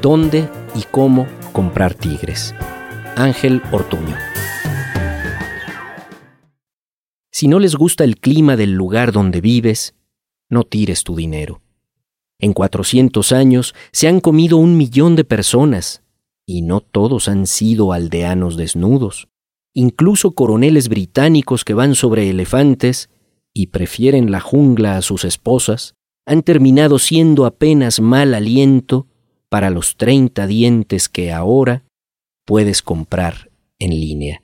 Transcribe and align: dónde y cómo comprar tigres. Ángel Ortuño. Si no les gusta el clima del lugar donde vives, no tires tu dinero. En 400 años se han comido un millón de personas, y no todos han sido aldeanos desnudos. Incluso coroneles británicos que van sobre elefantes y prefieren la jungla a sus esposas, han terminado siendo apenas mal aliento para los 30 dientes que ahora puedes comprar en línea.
dónde 0.00 0.48
y 0.74 0.82
cómo 0.90 1.26
comprar 1.52 1.94
tigres. 1.94 2.54
Ángel 3.16 3.62
Ortuño. 3.72 4.16
Si 7.32 7.48
no 7.48 7.58
les 7.58 7.76
gusta 7.76 8.04
el 8.04 8.18
clima 8.18 8.56
del 8.56 8.72
lugar 8.72 9.12
donde 9.12 9.40
vives, 9.40 9.94
no 10.48 10.64
tires 10.64 11.04
tu 11.04 11.14
dinero. 11.14 11.60
En 12.40 12.52
400 12.52 13.32
años 13.32 13.74
se 13.92 14.08
han 14.08 14.20
comido 14.20 14.56
un 14.56 14.76
millón 14.76 15.16
de 15.16 15.24
personas, 15.24 16.02
y 16.46 16.62
no 16.62 16.80
todos 16.80 17.28
han 17.28 17.46
sido 17.46 17.92
aldeanos 17.92 18.56
desnudos. 18.56 19.28
Incluso 19.74 20.32
coroneles 20.32 20.88
británicos 20.88 21.64
que 21.64 21.74
van 21.74 21.94
sobre 21.94 22.30
elefantes 22.30 23.10
y 23.52 23.68
prefieren 23.68 24.30
la 24.30 24.40
jungla 24.40 24.96
a 24.96 25.02
sus 25.02 25.24
esposas, 25.24 25.94
han 26.26 26.42
terminado 26.42 26.98
siendo 26.98 27.46
apenas 27.46 28.00
mal 28.00 28.34
aliento 28.34 29.06
para 29.50 29.70
los 29.70 29.96
30 29.96 30.46
dientes 30.46 31.08
que 31.08 31.32
ahora 31.32 31.82
puedes 32.46 32.82
comprar 32.82 33.50
en 33.78 33.90
línea. 33.90 34.42